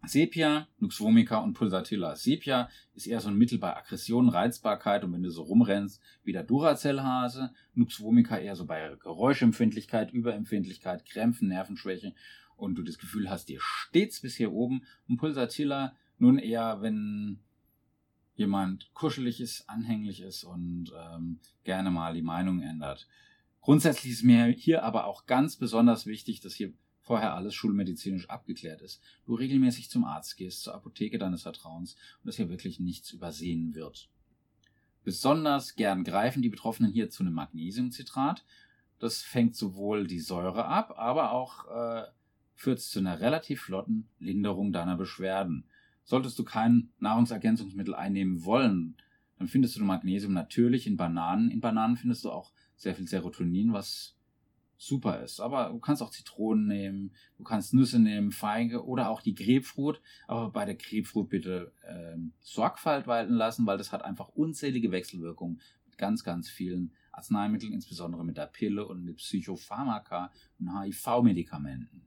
Sepia, 0.05 0.67
Nux 0.77 0.99
vomica 0.99 1.39
und 1.39 1.53
Pulsatilla. 1.53 2.15
Sepia 2.15 2.69
ist 2.93 3.07
eher 3.07 3.19
so 3.19 3.29
ein 3.29 3.37
Mittel 3.37 3.57
bei 3.57 3.75
Aggression, 3.75 4.29
Reizbarkeit 4.29 5.03
und 5.03 5.11
wenn 5.11 5.23
du 5.23 5.31
so 5.31 5.41
rumrennst 5.41 5.99
wie 6.23 6.33
der 6.33 6.43
Duracell-Hase. 6.43 7.51
Nux 7.73 7.99
vomica 7.99 8.37
eher 8.37 8.55
so 8.55 8.65
bei 8.65 8.95
Geräuschempfindlichkeit, 9.01 10.13
Überempfindlichkeit, 10.13 11.03
Krämpfen, 11.05 11.47
Nervenschwäche 11.47 12.13
und 12.57 12.75
du 12.75 12.83
das 12.83 12.97
Gefühl 12.97 13.29
hast, 13.29 13.49
dir 13.49 13.59
steht's 13.61 14.19
bis 14.19 14.35
hier 14.35 14.51
oben. 14.51 14.83
Und 15.07 15.17
Pulsatilla 15.17 15.95
nun 16.17 16.37
eher, 16.37 16.81
wenn 16.81 17.39
jemand 18.35 18.93
kuschelig 18.93 19.39
ist, 19.41 19.69
anhänglich 19.69 20.21
ist 20.21 20.43
und 20.43 20.91
ähm, 20.95 21.39
gerne 21.63 21.89
mal 21.89 22.13
die 22.13 22.21
Meinung 22.21 22.61
ändert. 22.61 23.07
Grundsätzlich 23.61 24.13
ist 24.13 24.23
mir 24.23 24.45
hier 24.45 24.83
aber 24.83 25.05
auch 25.05 25.25
ganz 25.25 25.55
besonders 25.55 26.05
wichtig, 26.05 26.39
dass 26.41 26.53
hier 26.53 26.73
vorher 27.01 27.35
alles 27.35 27.55
schulmedizinisch 27.55 28.29
abgeklärt 28.29 28.81
ist, 28.81 29.01
du 29.25 29.33
regelmäßig 29.35 29.89
zum 29.89 30.03
Arzt 30.03 30.35
gehst, 30.35 30.61
zur 30.61 30.75
Apotheke 30.75 31.17
deines 31.17 31.43
Vertrauens 31.43 31.95
und 32.19 32.27
dass 32.27 32.35
hier 32.35 32.49
wirklich 32.49 32.79
nichts 32.79 33.11
übersehen 33.11 33.75
wird. 33.75 34.09
Besonders 35.03 35.75
gern 35.75 36.03
greifen 36.03 36.41
die 36.41 36.49
Betroffenen 36.49 36.91
hier 36.91 37.09
zu 37.09 37.23
einem 37.23 37.33
Magnesiumcitrat. 37.33 38.43
Das 38.99 39.21
fängt 39.21 39.55
sowohl 39.55 40.05
die 40.05 40.19
Säure 40.19 40.65
ab, 40.65 40.95
aber 40.97 41.31
auch 41.31 41.65
äh, 41.67 42.03
führt 42.57 42.81
zu 42.81 42.99
einer 42.99 43.21
relativ 43.21 43.61
flotten 43.61 44.09
Linderung 44.19 44.73
deiner 44.73 44.97
Beschwerden. 44.97 45.65
Solltest 46.03 46.37
du 46.39 46.43
kein 46.43 46.89
Nahrungsergänzungsmittel 46.99 47.93
einnehmen 47.93 48.43
wollen, 48.43 48.97
dann 49.37 49.47
findest 49.47 49.77
du 49.77 49.83
Magnesium 49.83 50.33
natürlich 50.33 50.87
in 50.87 50.97
Bananen. 50.97 51.51
In 51.51 51.61
Bananen 51.61 51.95
findest 51.95 52.25
du 52.25 52.31
auch 52.31 52.51
sehr 52.75 52.95
viel 52.95 53.07
Serotonin, 53.07 53.73
was 53.73 54.15
super 54.77 55.21
ist. 55.21 55.39
Aber 55.39 55.69
du 55.69 55.79
kannst 55.79 56.01
auch 56.01 56.09
Zitronen 56.09 56.67
nehmen, 56.67 57.11
du 57.37 57.43
kannst 57.43 57.75
Nüsse 57.75 57.99
nehmen, 57.99 58.31
Feige 58.31 58.85
oder 58.85 59.09
auch 59.09 59.21
die 59.21 59.35
Grapefruit. 59.35 60.01
Aber 60.27 60.49
bei 60.49 60.65
der 60.65 60.75
Grapefruit 60.75 61.29
bitte 61.29 61.73
ähm, 61.87 62.33
Sorgfalt 62.39 63.05
walten 63.05 63.33
lassen, 63.33 63.67
weil 63.67 63.77
das 63.77 63.91
hat 63.91 64.03
einfach 64.03 64.29
unzählige 64.29 64.91
Wechselwirkungen 64.91 65.61
mit 65.85 65.99
ganz, 65.99 66.23
ganz 66.23 66.49
vielen 66.49 66.93
Arzneimitteln, 67.11 67.73
insbesondere 67.73 68.25
mit 68.25 68.37
der 68.37 68.47
Pille 68.47 68.87
und 68.87 69.03
mit 69.03 69.17
Psychopharmaka 69.17 70.31
und 70.59 70.79
HIV-Medikamenten. 70.79 72.06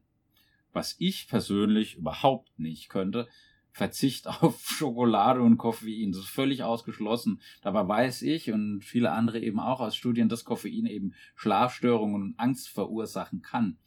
Was 0.72 0.96
ich 0.98 1.28
persönlich 1.28 1.96
überhaupt 1.96 2.58
nicht 2.58 2.88
könnte, 2.88 3.28
Verzicht 3.72 4.26
auf 4.42 4.60
Schokolade 4.68 5.40
und 5.40 5.58
Koffein. 5.58 6.12
Das 6.12 6.22
ist 6.22 6.28
völlig 6.28 6.62
ausgeschlossen. 6.62 7.40
Dabei 7.62 7.86
weiß 7.86 8.22
ich 8.22 8.52
und 8.52 8.84
viele 8.84 9.12
andere 9.12 9.40
eben 9.40 9.60
auch 9.60 9.80
aus 9.80 9.96
Studien, 9.96 10.28
dass 10.28 10.44
Koffein 10.44 10.86
eben 10.86 11.14
Schlafstörungen 11.34 12.22
und 12.22 12.38
Angst 12.38 12.68
verursachen 12.68 13.42
kann. 13.42 13.78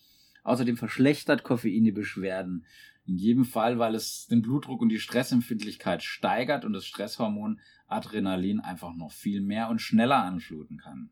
Außerdem 0.44 0.78
verschlechtert 0.78 1.44
Koffein 1.44 1.84
die 1.84 1.92
Beschwerden. 1.92 2.66
In 3.06 3.18
jedem 3.18 3.44
Fall, 3.44 3.80
weil 3.80 3.96
es 3.96 4.28
den 4.28 4.42
Blutdruck 4.42 4.82
und 4.82 4.90
die 4.90 5.00
Stressempfindlichkeit 5.00 6.04
steigert 6.04 6.64
und 6.64 6.74
das 6.74 6.86
Stresshormon 6.86 7.60
Adrenalin 7.88 8.62
einfach 8.62 8.96
noch 8.96 9.12
viel 9.12 9.42
mehr 9.42 9.70
und 9.70 9.80
schneller 9.80 10.24
anfluten 10.24 10.78
kann. 10.78 11.10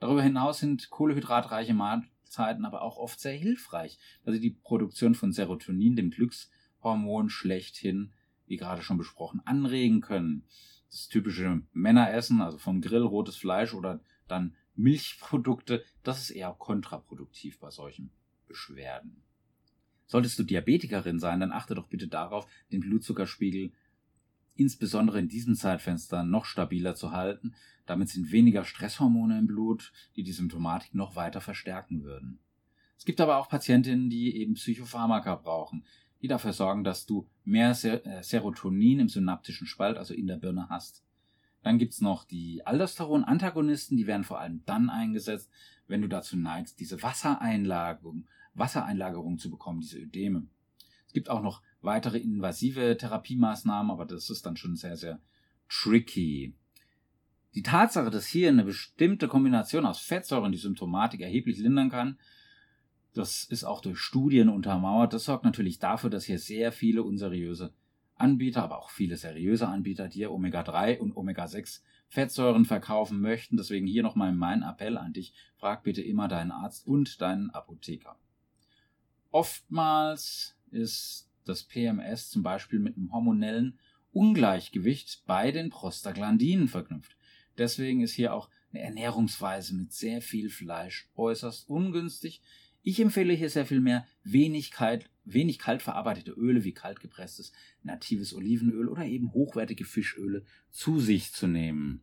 Darüber 0.00 0.22
hinaus 0.22 0.58
sind 0.58 0.90
kohlehydratreiche 0.90 1.74
Mahlzeiten 2.34 2.64
aber 2.64 2.82
auch 2.82 2.96
oft 2.96 3.20
sehr 3.20 3.36
hilfreich, 3.36 3.98
da 4.24 4.32
sie 4.32 4.40
die 4.40 4.50
Produktion 4.50 5.14
von 5.14 5.32
Serotonin, 5.32 5.96
dem 5.96 6.10
Glücks 6.10 6.50
Hormon 6.82 7.30
schlechthin, 7.30 8.12
wie 8.46 8.56
gerade 8.56 8.82
schon 8.82 8.98
besprochen, 8.98 9.40
anregen 9.44 10.00
können. 10.00 10.44
Das 10.90 11.08
typische 11.08 11.62
Männeressen, 11.72 12.40
also 12.40 12.58
vom 12.58 12.80
Grill 12.80 13.02
rotes 13.02 13.36
Fleisch 13.36 13.74
oder 13.74 14.00
dann 14.28 14.54
Milchprodukte, 14.76 15.84
das 16.02 16.20
ist 16.20 16.30
eher 16.30 16.54
kontraproduktiv 16.58 17.58
bei 17.58 17.70
solchen 17.70 18.10
Beschwerden. 18.46 19.22
Solltest 20.06 20.38
du 20.38 20.42
Diabetikerin 20.42 21.18
sein, 21.18 21.40
dann 21.40 21.52
achte 21.52 21.74
doch 21.74 21.88
bitte 21.88 22.08
darauf, 22.08 22.46
den 22.70 22.80
Blutzuckerspiegel 22.80 23.72
insbesondere 24.56 25.18
in 25.18 25.28
diesem 25.28 25.54
Zeitfenster 25.54 26.22
noch 26.24 26.44
stabiler 26.44 26.94
zu 26.94 27.12
halten. 27.12 27.54
Damit 27.86 28.08
sind 28.08 28.32
weniger 28.32 28.64
Stresshormone 28.64 29.38
im 29.38 29.46
Blut, 29.46 29.92
die 30.16 30.22
die 30.22 30.32
Symptomatik 30.32 30.94
noch 30.94 31.16
weiter 31.16 31.40
verstärken 31.40 32.02
würden. 32.02 32.38
Es 32.96 33.04
gibt 33.04 33.20
aber 33.20 33.36
auch 33.38 33.48
Patientinnen, 33.48 34.08
die 34.08 34.36
eben 34.36 34.54
Psychopharmaka 34.54 35.34
brauchen. 35.36 35.84
die 36.22 36.28
dafür 36.28 36.54
sorgen, 36.54 36.84
dass 36.84 37.04
du 37.04 37.28
mehr 37.44 37.72
äh, 37.84 38.22
Serotonin 38.22 39.00
im 39.00 39.08
synaptischen 39.10 39.66
Spalt, 39.66 39.98
also 39.98 40.14
in 40.14 40.26
der 40.26 40.38
Birne 40.38 40.70
hast. 40.70 41.04
Dann 41.62 41.78
gibt's 41.78 42.00
noch 42.00 42.24
die 42.24 42.64
Aldosteron-Antagonisten, 42.66 43.98
die 43.98 44.06
werden 44.06 44.24
vor 44.24 44.38
allem 44.38 44.62
dann 44.64 44.88
eingesetzt, 44.88 45.50
wenn 45.86 46.00
du 46.00 46.08
dazu 46.08 46.38
neigst, 46.38 46.80
diese 46.80 47.02
Wassereinlagerung, 47.02 48.26
Wassereinlagerung 48.54 49.36
zu 49.36 49.50
bekommen, 49.50 49.80
diese 49.80 49.98
Ödeme. 49.98 50.46
Es 51.06 51.12
gibt 51.12 51.28
auch 51.28 51.42
noch 51.42 51.62
weitere 51.84 52.18
invasive 52.18 52.96
Therapiemaßnahmen, 52.96 53.90
aber 53.90 54.04
das 54.06 54.30
ist 54.30 54.46
dann 54.46 54.56
schon 54.56 54.76
sehr, 54.76 54.96
sehr 54.96 55.20
tricky. 55.68 56.54
Die 57.54 57.62
Tatsache, 57.62 58.10
dass 58.10 58.26
hier 58.26 58.48
eine 58.48 58.64
bestimmte 58.64 59.28
Kombination 59.28 59.86
aus 59.86 60.00
Fettsäuren 60.00 60.52
die 60.52 60.58
Symptomatik 60.58 61.20
erheblich 61.20 61.58
lindern 61.58 61.90
kann, 61.90 62.18
das 63.14 63.44
ist 63.44 63.62
auch 63.62 63.80
durch 63.80 63.98
Studien 63.98 64.48
untermauert. 64.48 65.12
Das 65.12 65.24
sorgt 65.24 65.44
natürlich 65.44 65.78
dafür, 65.78 66.10
dass 66.10 66.24
hier 66.24 66.40
sehr 66.40 66.72
viele 66.72 67.04
unseriöse 67.04 67.72
Anbieter, 68.16 68.64
aber 68.64 68.78
auch 68.78 68.90
viele 68.90 69.16
seriöse 69.16 69.68
Anbieter 69.68 70.08
dir 70.08 70.32
Omega-3 70.32 70.98
und 70.98 71.16
Omega-6 71.16 71.82
Fettsäuren 72.08 72.64
verkaufen 72.64 73.20
möchten. 73.20 73.56
Deswegen 73.56 73.86
hier 73.86 74.02
nochmal 74.02 74.32
mein 74.32 74.62
Appell 74.62 74.98
an 74.98 75.12
dich. 75.12 75.32
Frag 75.56 75.84
bitte 75.84 76.02
immer 76.02 76.26
deinen 76.26 76.50
Arzt 76.50 76.86
und 76.86 77.20
deinen 77.20 77.50
Apotheker. 77.50 78.16
Oftmals 79.30 80.56
ist 80.70 81.30
das 81.44 81.64
PMS 81.64 82.30
zum 82.30 82.42
Beispiel 82.42 82.78
mit 82.78 82.96
einem 82.96 83.12
hormonellen 83.12 83.78
Ungleichgewicht 84.12 85.24
bei 85.26 85.50
den 85.50 85.70
Prostaglandinen 85.70 86.68
verknüpft. 86.68 87.16
Deswegen 87.58 88.00
ist 88.00 88.14
hier 88.14 88.34
auch 88.34 88.48
eine 88.72 88.82
Ernährungsweise 88.82 89.74
mit 89.74 89.92
sehr 89.92 90.20
viel 90.20 90.50
Fleisch 90.50 91.08
äußerst 91.16 91.68
ungünstig. 91.68 92.42
Ich 92.82 93.00
empfehle 93.00 93.32
hier 93.32 93.50
sehr 93.50 93.66
viel 93.66 93.80
mehr 93.80 94.06
wenig 94.24 94.70
kalt, 94.70 95.10
wenig 95.24 95.58
kalt 95.58 95.82
verarbeitete 95.82 96.32
Öle 96.32 96.64
wie 96.64 96.72
kaltgepresstes 96.72 97.52
natives 97.82 98.34
Olivenöl 98.34 98.88
oder 98.88 99.04
eben 99.04 99.32
hochwertige 99.32 99.84
Fischöle 99.84 100.44
zu 100.70 101.00
sich 101.00 101.32
zu 101.32 101.46
nehmen. 101.46 102.02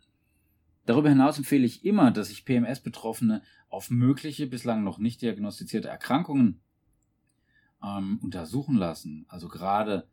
Darüber 0.85 1.09
hinaus 1.09 1.37
empfehle 1.37 1.65
ich 1.65 1.85
immer, 1.85 2.11
dass 2.11 2.29
sich 2.29 2.45
PMS-Betroffene 2.45 3.43
auf 3.69 3.89
mögliche 3.91 4.47
bislang 4.47 4.83
noch 4.83 4.97
nicht 4.97 5.21
diagnostizierte 5.21 5.87
Erkrankungen 5.87 6.61
ähm, 7.83 8.19
untersuchen 8.21 8.75
lassen. 8.75 9.25
Also 9.27 9.47
gerade 9.47 10.07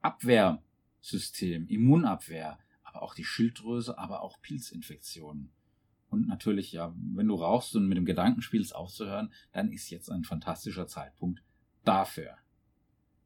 Abwehrsystem, 0.00 1.66
Immunabwehr, 1.68 2.58
aber 2.82 3.02
auch 3.02 3.14
die 3.14 3.24
Schilddrüse, 3.24 3.98
aber 3.98 4.22
auch 4.22 4.40
Pilzinfektionen. 4.40 5.52
Und 6.08 6.28
natürlich, 6.28 6.72
ja, 6.72 6.94
wenn 7.14 7.28
du 7.28 7.34
rauchst 7.36 7.74
und 7.74 7.88
mit 7.88 7.96
dem 7.96 8.04
Gedanken 8.04 8.42
spielst, 8.42 8.74
aufzuhören, 8.74 9.32
dann 9.52 9.72
ist 9.72 9.88
jetzt 9.88 10.10
ein 10.10 10.24
fantastischer 10.24 10.86
Zeitpunkt 10.86 11.42
dafür. 11.84 12.36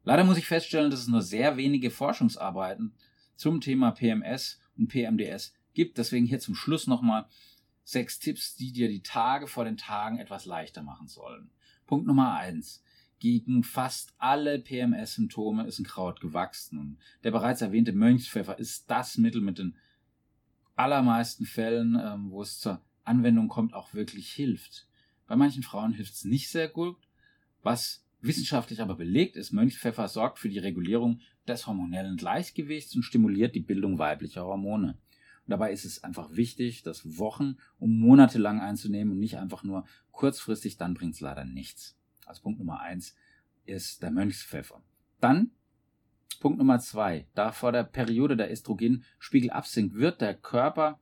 Leider 0.03 0.23
muss 0.23 0.37
ich 0.37 0.47
feststellen, 0.47 0.89
dass 0.89 1.01
es 1.01 1.09
nur 1.09 1.21
sehr 1.21 1.57
wenige 1.57 1.91
Forschungsarbeiten 1.91 2.93
zum 3.35 3.59
Thema 3.59 3.91
PMS 3.91 4.59
und 4.77 4.87
PMDS 4.87 5.53
gibt. 5.73 5.97
Deswegen 5.97 6.25
hier 6.25 6.39
zum 6.39 6.55
Schluss 6.55 6.87
nochmal 6.87 7.27
sechs 7.83 8.19
Tipps, 8.19 8.55
die 8.55 8.71
dir 8.71 8.87
die 8.87 9.03
Tage 9.03 9.47
vor 9.47 9.65
den 9.65 9.75
Tagen 9.75 10.19
etwas 10.19 10.45
leichter 10.45 10.81
machen 10.81 11.07
sollen. 11.07 11.49
Punkt 11.85 12.07
Nummer 12.07 12.35
eins. 12.35 12.81
Gegen 13.19 13.63
fast 13.63 14.13
alle 14.17 14.59
PMS-Symptome 14.59 15.65
ist 15.65 15.79
ein 15.79 15.85
Kraut 15.85 16.21
gewachsen. 16.21 16.77
Und 16.77 16.97
der 17.23 17.31
bereits 17.31 17.61
erwähnte 17.61 17.93
Mönchspfeffer 17.93 18.59
ist 18.59 18.89
das 18.89 19.17
Mittel 19.17 19.41
mit 19.41 19.57
den 19.57 19.75
allermeisten 20.75 21.45
Fällen, 21.45 21.99
ähm, 21.99 22.29
wo 22.29 22.41
es 22.41 22.59
zur 22.59 22.81
Anwendung 23.03 23.47
kommt, 23.47 23.73
auch 23.73 23.93
wirklich 23.93 24.31
hilft. 24.31 24.87
Bei 25.25 25.35
manchen 25.35 25.63
Frauen 25.63 25.93
hilft 25.93 26.13
es 26.13 26.25
nicht 26.25 26.49
sehr 26.49 26.67
gut. 26.67 26.97
Was 27.63 28.05
wissenschaftlich 28.21 28.81
aber 28.81 28.95
belegt 28.95 29.35
ist, 29.35 29.51
Mönchspfeffer 29.51 30.07
sorgt 30.07 30.39
für 30.39 30.49
die 30.49 30.59
Regulierung 30.59 31.21
des 31.47 31.67
hormonellen 31.67 32.17
Gleichgewichts 32.17 32.95
und 32.95 33.03
stimuliert 33.03 33.55
die 33.55 33.61
Bildung 33.61 33.97
weiblicher 33.97 34.45
Hormone. 34.45 34.97
Und 35.47 35.51
dabei 35.51 35.71
ist 35.71 35.85
es 35.85 36.03
einfach 36.03 36.35
wichtig, 36.35 36.83
das 36.83 37.17
Wochen 37.17 37.57
und 37.79 37.97
Monate 37.97 38.37
lang 38.37 38.59
einzunehmen 38.59 39.13
und 39.13 39.19
nicht 39.19 39.37
einfach 39.37 39.63
nur 39.63 39.85
kurzfristig, 40.11 40.77
dann 40.77 40.93
bringt 40.93 41.15
es 41.15 41.21
leider 41.21 41.45
nichts. 41.45 41.96
Also 42.27 42.41
Punkt 42.41 42.59
Nummer 42.59 42.79
eins 42.79 43.15
ist 43.65 44.03
der 44.03 44.11
Mönchspfeffer. 44.11 44.81
Dann 45.19 45.51
Punkt 46.39 46.59
Nummer 46.59 46.79
zwei. 46.79 47.27
Da 47.33 47.51
vor 47.51 47.71
der 47.71 47.83
Periode 47.83 48.37
der 48.37 48.51
Östrogenspiegel 48.51 49.49
absinkt, 49.49 49.95
wird 49.95 50.21
der 50.21 50.35
Körper 50.35 50.99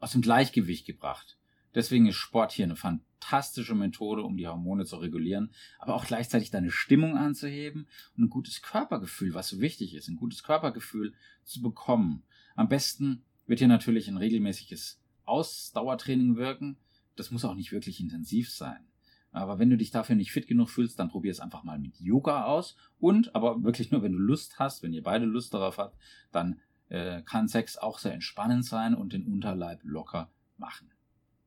aus 0.00 0.12
dem 0.12 0.22
Gleichgewicht 0.22 0.86
gebracht. 0.86 1.38
Deswegen 1.74 2.06
ist 2.06 2.16
Sport 2.16 2.52
hier 2.52 2.64
eine 2.64 2.76
fantastische 2.76 3.74
Methode, 3.74 4.22
um 4.22 4.36
die 4.36 4.46
Hormone 4.46 4.84
zu 4.84 4.96
regulieren, 4.96 5.50
aber 5.78 5.94
auch 5.94 6.06
gleichzeitig 6.06 6.50
deine 6.50 6.70
Stimmung 6.70 7.16
anzuheben 7.16 7.88
und 8.16 8.24
ein 8.24 8.30
gutes 8.30 8.62
Körpergefühl, 8.62 9.34
was 9.34 9.48
so 9.48 9.60
wichtig 9.60 9.94
ist, 9.94 10.08
ein 10.08 10.16
gutes 10.16 10.42
Körpergefühl 10.42 11.14
zu 11.42 11.60
bekommen. 11.60 12.22
Am 12.54 12.68
besten 12.68 13.24
wird 13.46 13.58
hier 13.58 13.68
natürlich 13.68 14.08
ein 14.08 14.16
regelmäßiges 14.16 15.00
Ausdauertraining 15.24 16.36
wirken. 16.36 16.76
Das 17.16 17.30
muss 17.30 17.44
auch 17.44 17.54
nicht 17.54 17.72
wirklich 17.72 18.00
intensiv 18.00 18.50
sein. 18.50 18.86
Aber 19.34 19.58
wenn 19.58 19.68
du 19.68 19.76
dich 19.76 19.90
dafür 19.90 20.14
nicht 20.14 20.30
fit 20.30 20.46
genug 20.46 20.70
fühlst, 20.70 20.98
dann 20.98 21.08
probier 21.08 21.32
es 21.32 21.40
einfach 21.40 21.64
mal 21.64 21.78
mit 21.78 21.98
Yoga 21.98 22.44
aus. 22.44 22.76
Und, 23.00 23.34
aber 23.34 23.64
wirklich 23.64 23.90
nur, 23.90 24.02
wenn 24.02 24.12
du 24.12 24.18
Lust 24.18 24.60
hast, 24.60 24.82
wenn 24.82 24.92
ihr 24.92 25.02
beide 25.02 25.24
Lust 25.24 25.52
darauf 25.52 25.78
habt, 25.78 25.98
dann 26.30 26.60
äh, 26.88 27.20
kann 27.22 27.48
Sex 27.48 27.76
auch 27.76 27.98
sehr 27.98 28.14
entspannend 28.14 28.64
sein 28.64 28.94
und 28.94 29.12
den 29.12 29.26
Unterleib 29.26 29.80
locker 29.82 30.30
machen. 30.56 30.92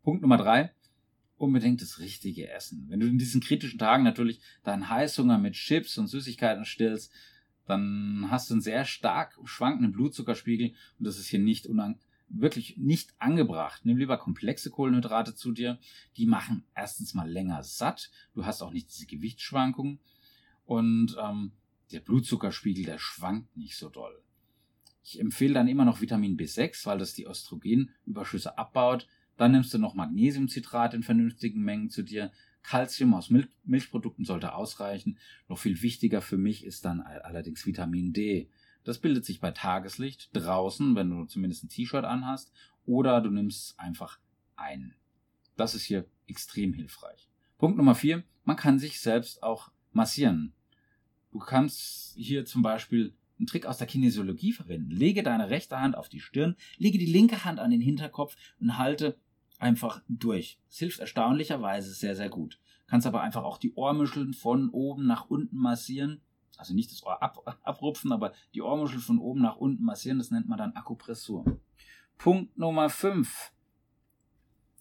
Punkt 0.03 0.21
Nummer 0.21 0.37
drei. 0.37 0.73
Unbedingt 1.37 1.81
das 1.81 1.99
richtige 1.99 2.49
Essen. 2.49 2.87
Wenn 2.89 2.99
du 2.99 3.07
in 3.07 3.19
diesen 3.19 3.41
kritischen 3.41 3.79
Tagen 3.79 4.03
natürlich 4.03 4.41
deinen 4.63 4.89
Heißhunger 4.89 5.37
mit 5.37 5.53
Chips 5.53 5.97
und 5.97 6.07
Süßigkeiten 6.07 6.65
stillst, 6.65 7.13
dann 7.67 8.27
hast 8.29 8.49
du 8.49 8.55
einen 8.55 8.61
sehr 8.61 8.85
stark 8.85 9.37
schwankenden 9.45 9.93
Blutzuckerspiegel 9.93 10.73
und 10.97 11.07
das 11.07 11.19
ist 11.19 11.27
hier 11.27 11.39
nicht 11.39 11.65
wirklich 12.29 12.77
nicht 12.77 13.13
angebracht. 13.19 13.85
Nimm 13.85 13.97
lieber 13.97 14.17
komplexe 14.17 14.69
Kohlenhydrate 14.69 15.35
zu 15.35 15.51
dir. 15.51 15.79
Die 16.17 16.25
machen 16.25 16.63
erstens 16.75 17.13
mal 17.13 17.29
länger 17.29 17.63
satt. 17.63 18.11
Du 18.33 18.45
hast 18.45 18.61
auch 18.61 18.71
nicht 18.71 18.89
diese 18.89 19.05
Gewichtsschwankungen. 19.05 19.99
Und 20.65 21.15
ähm, 21.21 21.53
der 21.91 22.01
Blutzuckerspiegel, 22.01 22.85
der 22.85 22.99
schwankt 22.99 23.55
nicht 23.55 23.77
so 23.77 23.89
doll. 23.89 24.21
Ich 25.03 25.19
empfehle 25.21 25.53
dann 25.53 25.69
immer 25.69 25.85
noch 25.85 26.01
Vitamin 26.01 26.37
B6, 26.37 26.85
weil 26.85 26.97
das 26.97 27.13
die 27.13 27.25
Östrogenüberschüsse 27.25 28.57
abbaut. 28.57 29.07
Dann 29.37 29.53
nimmst 29.53 29.73
du 29.73 29.77
noch 29.77 29.93
Magnesiumcitrat 29.93 30.93
in 30.93 31.03
vernünftigen 31.03 31.61
Mengen 31.61 31.89
zu 31.89 32.03
dir. 32.03 32.31
Calcium 32.63 33.13
aus 33.13 33.29
Milch 33.29 33.47
Milchprodukten 33.63 34.25
sollte 34.25 34.53
ausreichen. 34.53 35.17
Noch 35.47 35.59
viel 35.59 35.81
wichtiger 35.81 36.21
für 36.21 36.37
mich 36.37 36.65
ist 36.65 36.83
dann 36.83 36.99
allerdings 36.99 37.65
Vitamin 37.65 38.11
D. 38.11 38.49
Das 38.87 38.99
bildet 38.99 39.25
sich 39.25 39.41
bei 39.41 39.51
Tageslicht 39.51 40.29
draußen, 40.31 40.95
wenn 40.95 41.09
du 41.09 41.25
zumindest 41.25 41.65
ein 41.65 41.67
T-Shirt 41.67 42.05
anhast, 42.05 42.53
oder 42.85 43.19
du 43.19 43.29
nimmst 43.29 43.71
es 43.71 43.77
einfach 43.79 44.17
ein. 44.55 44.95
Das 45.57 45.75
ist 45.75 45.83
hier 45.83 46.05
extrem 46.25 46.71
hilfreich. 46.71 47.27
Punkt 47.57 47.75
Nummer 47.75 47.95
vier, 47.95 48.23
man 48.45 48.55
kann 48.55 48.79
sich 48.79 49.01
selbst 49.01 49.43
auch 49.43 49.71
massieren. 49.91 50.53
Du 51.33 51.39
kannst 51.39 52.15
hier 52.15 52.45
zum 52.45 52.61
Beispiel 52.61 53.13
einen 53.37 53.47
Trick 53.47 53.65
aus 53.65 53.77
der 53.77 53.87
Kinesiologie 53.87 54.53
verwenden. 54.53 54.91
Lege 54.91 55.21
deine 55.21 55.49
rechte 55.49 55.81
Hand 55.81 55.97
auf 55.97 56.07
die 56.07 56.21
Stirn, 56.21 56.55
lege 56.77 56.97
die 56.97 57.11
linke 57.11 57.43
Hand 57.43 57.59
an 57.59 57.71
den 57.71 57.81
Hinterkopf 57.81 58.37
und 58.61 58.77
halte 58.77 59.19
einfach 59.59 60.01
durch. 60.07 60.59
Es 60.69 60.77
hilft 60.77 61.01
erstaunlicherweise 61.01 61.91
sehr, 61.91 62.15
sehr 62.15 62.29
gut. 62.29 62.57
Kannst 62.87 63.05
aber 63.05 63.19
einfach 63.19 63.43
auch 63.43 63.57
die 63.57 63.73
Ohrmuscheln 63.73 64.33
von 64.33 64.69
oben 64.69 65.05
nach 65.05 65.29
unten 65.29 65.57
massieren 65.57 66.21
also 66.57 66.73
nicht 66.73 66.91
das 66.91 67.03
Ohr 67.03 67.21
ab, 67.21 67.59
abrupfen, 67.63 68.11
aber 68.11 68.33
die 68.53 68.61
Ohrmuschel 68.61 68.99
von 68.99 69.19
oben 69.19 69.41
nach 69.41 69.57
unten 69.57 69.83
massieren, 69.83 70.17
das 70.17 70.31
nennt 70.31 70.47
man 70.47 70.57
dann 70.57 70.75
Akupressur. 70.75 71.59
Punkt 72.17 72.57
Nummer 72.57 72.89
5. 72.89 73.51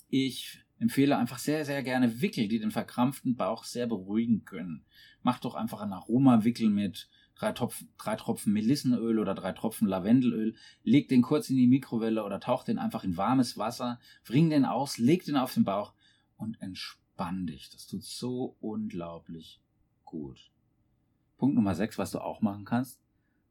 Ich 0.09 0.65
empfehle 0.79 1.17
einfach 1.17 1.39
sehr, 1.39 1.65
sehr 1.65 1.83
gerne 1.83 2.21
Wickel, 2.21 2.49
die 2.49 2.59
den 2.59 2.71
verkrampften 2.71 3.37
Bauch 3.37 3.65
sehr 3.65 3.87
beruhigen 3.87 4.45
können. 4.45 4.85
Mach 5.23 5.39
doch 5.39 5.55
einfach 5.55 5.81
ein 5.81 5.93
Aromawickel 5.93 6.71
mit 6.71 7.09
drei 7.35 7.53
Tropfen, 7.53 7.89
drei 7.99 8.17
Tropfen 8.17 8.53
Melissenöl 8.53 9.19
oder 9.19 9.35
drei 9.35 9.53
Tropfen 9.53 9.89
Lavendelöl, 9.89 10.55
leg 10.83 11.09
den 11.09 11.23
kurz 11.23 11.51
in 11.51 11.57
die 11.57 11.67
Mikrowelle 11.67 12.25
oder 12.25 12.41
tauch 12.41 12.65
den 12.65 12.79
einfach 12.79 13.05
in 13.05 13.17
warmes 13.17 13.59
Wasser, 13.59 14.01
bring 14.25 14.51
den 14.51 14.65
aus, 14.65 14.99
leg 14.99 15.25
den 15.25 15.37
auf 15.37 15.55
den 15.55 15.65
Bauch 15.65 15.95
und 16.37 16.61
entspann 16.61 17.47
dich. 17.47 17.71
Das 17.71 17.87
tut 17.87 18.05
so 18.05 18.57
unglaublich 18.61 19.61
gut. 20.05 20.51
Punkt 21.37 21.55
Nummer 21.55 21.75
6, 21.75 21.99
was 21.99 22.11
du 22.11 22.19
auch 22.19 22.41
machen 22.41 22.65
kannst. 22.65 23.01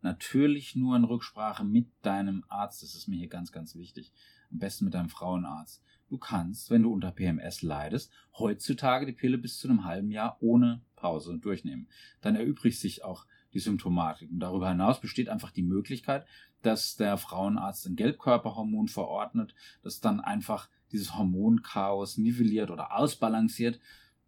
Natürlich 0.01 0.75
nur 0.75 0.95
in 0.95 1.03
Rücksprache 1.03 1.63
mit 1.63 1.87
deinem 2.01 2.43
Arzt. 2.47 2.83
Das 2.83 2.95
ist 2.95 3.07
mir 3.07 3.17
hier 3.17 3.27
ganz, 3.27 3.51
ganz 3.51 3.75
wichtig. 3.75 4.11
Am 4.51 4.59
besten 4.59 4.85
mit 4.85 4.93
deinem 4.93 5.09
Frauenarzt. 5.09 5.83
Du 6.07 6.17
kannst, 6.17 6.69
wenn 6.69 6.83
du 6.83 6.93
unter 6.93 7.11
PMS 7.11 7.63
leidest, 7.63 8.11
heutzutage 8.37 9.05
die 9.07 9.11
Pille 9.11 9.37
bis 9.37 9.57
zu 9.57 9.67
einem 9.67 9.85
halben 9.85 10.11
Jahr 10.11 10.37
ohne 10.41 10.81
Pause 10.95 11.39
durchnehmen. 11.39 11.87
Dann 12.21 12.35
erübrigt 12.35 12.79
sich 12.79 13.03
auch 13.03 13.25
die 13.53 13.59
Symptomatik. 13.59 14.29
Und 14.29 14.39
darüber 14.39 14.69
hinaus 14.69 15.01
besteht 15.01 15.29
einfach 15.29 15.51
die 15.51 15.63
Möglichkeit, 15.63 16.27
dass 16.61 16.95
der 16.95 17.17
Frauenarzt 17.17 17.87
ein 17.87 17.95
Gelbkörperhormon 17.95 18.87
verordnet, 18.87 19.55
das 19.81 20.01
dann 20.01 20.19
einfach 20.19 20.69
dieses 20.91 21.15
Hormonchaos 21.17 22.17
nivelliert 22.17 22.69
oder 22.69 22.95
ausbalanciert. 22.95 23.79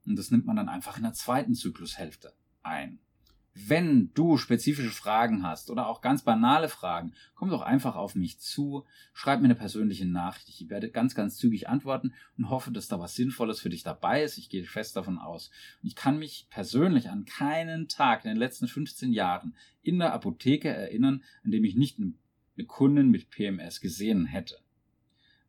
Und 0.06 0.18
das 0.18 0.32
nimmt 0.32 0.46
man 0.46 0.56
dann 0.56 0.70
einfach 0.70 0.98
in 0.98 1.04
der 1.04 1.14
zweiten 1.14 1.54
Zyklushälfte 1.54 2.34
ein. 2.64 3.00
Wenn 3.66 4.12
du 4.14 4.38
spezifische 4.38 4.92
Fragen 4.92 5.42
hast 5.42 5.72
oder 5.72 5.88
auch 5.88 6.02
ganz 6.02 6.22
banale 6.22 6.70
Fragen, 6.70 7.14
komm 7.34 7.50
doch 7.50 7.64
einfach 7.64 7.96
auf 7.96 8.14
mich 8.14 8.40
zu, 8.40 8.86
schreib 9.14 9.40
mir 9.40 9.46
eine 9.46 9.56
persönliche 9.56 10.06
Nachricht. 10.06 10.50
Ich 10.50 10.70
werde 10.70 10.92
ganz, 10.92 11.16
ganz 11.16 11.38
zügig 11.38 11.68
antworten 11.68 12.14
und 12.38 12.52
hoffe, 12.52 12.72
dass 12.72 12.88
da 12.88 13.00
was 13.00 13.16
Sinnvolles 13.16 13.60
für 13.60 13.70
dich 13.70 13.82
dabei 13.82 14.22
ist. 14.22 14.38
Ich 14.38 14.50
gehe 14.50 14.64
fest 14.64 14.96
davon 14.96 15.18
aus. 15.18 15.50
Ich 15.82 15.96
kann 15.96 16.20
mich 16.20 16.46
persönlich 16.52 17.10
an 17.10 17.26
keinen 17.26 17.88
Tag 17.88 18.26
in 18.26 18.30
den 18.30 18.38
letzten 18.38 18.68
15 18.68 19.12
Jahren 19.12 19.56
in 19.82 19.98
der 19.98 20.14
Apotheke 20.14 20.70
erinnern, 20.70 21.24
an 21.44 21.50
dem 21.50 21.64
ich 21.64 21.76
nicht 21.76 21.98
eine 21.98 22.66
Kundin 22.68 23.10
mit 23.10 23.32
PMS 23.32 23.82
gesehen 23.82 24.26
hätte. 24.26 24.60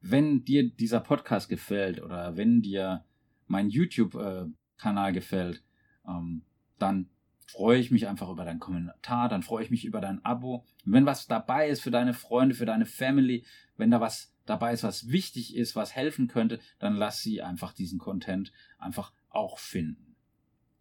Wenn 0.00 0.44
dir 0.44 0.70
dieser 0.70 1.00
Podcast 1.00 1.50
gefällt 1.50 2.00
oder 2.00 2.38
wenn 2.38 2.62
dir 2.62 3.04
mein 3.48 3.68
YouTube-Kanal 3.68 5.12
gefällt, 5.12 5.62
ähm, 6.06 6.42
dann 6.78 7.10
freue 7.48 7.80
ich 7.80 7.90
mich 7.90 8.06
einfach 8.06 8.28
über 8.28 8.44
deinen 8.44 8.60
Kommentar, 8.60 9.28
dann 9.28 9.42
freue 9.42 9.64
ich 9.64 9.70
mich 9.70 9.84
über 9.84 10.00
dein 10.00 10.24
Abo. 10.24 10.66
Und 10.84 10.92
wenn 10.92 11.06
was 11.06 11.26
dabei 11.26 11.68
ist 11.68 11.80
für 11.80 11.90
deine 11.90 12.12
Freunde, 12.12 12.54
für 12.54 12.66
deine 12.66 12.86
Family, 12.86 13.44
wenn 13.76 13.90
da 13.90 14.00
was 14.00 14.34
dabei 14.44 14.72
ist, 14.72 14.82
was 14.82 15.08
wichtig 15.08 15.56
ist, 15.56 15.74
was 15.74 15.96
helfen 15.96 16.28
könnte, 16.28 16.60
dann 16.78 16.94
lass 16.94 17.22
sie 17.22 17.42
einfach 17.42 17.72
diesen 17.72 17.98
Content 17.98 18.52
einfach 18.78 19.12
auch 19.30 19.58
finden. 19.58 20.16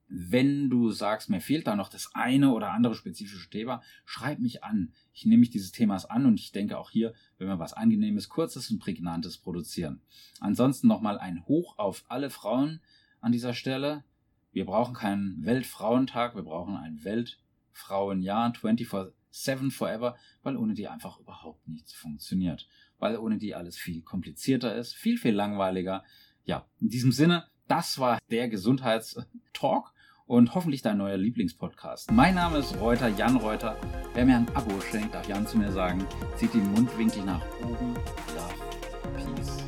Wenn 0.10 0.70
du 0.70 0.92
sagst, 0.92 1.30
mir 1.30 1.42
fehlt 1.42 1.68
da 1.68 1.76
noch 1.76 1.90
das 1.90 2.14
eine 2.14 2.54
oder 2.54 2.72
andere 2.72 2.96
spezifische 2.96 3.50
Thema, 3.50 3.82
schreib 4.06 4.40
mich 4.40 4.64
an. 4.64 4.94
Ich 5.14 5.26
nehme 5.26 5.42
mich 5.42 5.50
dieses 5.50 5.72
Themas 5.72 6.06
an 6.06 6.26
und 6.26 6.40
ich 6.40 6.52
denke 6.52 6.78
auch 6.78 6.92
hier, 6.92 7.14
wenn 7.38 7.48
wir 7.48 7.60
was 7.60 7.74
Angenehmes, 7.74 8.30
Kurzes 8.30 8.72
und 8.72 8.80
Prägnantes 8.80 9.38
produzieren. 9.38 10.02
Ansonsten 10.40 10.88
nochmal 10.88 11.18
ein 11.18 11.46
Hoch 11.46 11.78
auf 11.78 12.06
alle 12.08 12.30
Frauen 12.30 12.82
an 13.20 13.32
dieser 13.32 13.54
Stelle. 13.54 14.04
Wir 14.52 14.66
brauchen 14.66 14.94
keinen 14.94 15.46
Weltfrauentag, 15.46 16.36
wir 16.36 16.44
brauchen 16.44 16.76
ein 16.76 17.04
Weltfrauenjahr 17.04 18.54
24-7 18.54 19.72
forever, 19.72 20.16
weil 20.44 20.58
ohne 20.58 20.74
die 20.74 20.88
einfach 20.88 21.20
überhaupt 21.20 21.68
nichts 21.68 21.94
funktioniert. 21.94 22.68
Weil 23.00 23.18
ohne 23.18 23.38
die 23.38 23.54
alles 23.56 23.78
viel 23.78 24.02
komplizierter 24.02 24.76
ist, 24.76 24.96
viel, 24.96 25.18
viel 25.18 25.34
langweiliger. 25.34 26.04
Ja, 26.46 26.66
in 26.80 26.90
diesem 26.90 27.12
Sinne, 27.12 27.46
das 27.68 28.00
war 28.00 28.18
der 28.32 28.48
Gesundheitstalk 28.50 29.94
und 30.28 30.54
hoffentlich 30.56 30.82
dein 30.82 30.98
neuer 30.98 31.18
Lieblingspodcast. 31.18 32.12
Mein 32.12 32.36
Name 32.36 32.60
ist 32.60 32.80
Reuter, 32.80 33.08
Jan 33.08 33.38
Reuter. 33.38 33.78
Wer 34.14 34.26
mir 34.26 34.38
ein 34.38 34.56
Abo 34.56 34.80
schenkt, 34.82 35.16
darf 35.16 35.28
Jan 35.28 35.48
zu 35.48 35.58
mir 35.58 35.72
sagen, 35.72 36.06
zieht 36.36 36.54
den 36.54 36.70
Mundwinkel 36.72 37.24
nach 37.24 37.42
oben. 37.62 37.94
Love, 38.36 39.36
Peace, 39.36 39.64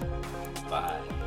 Bye. 0.69 1.18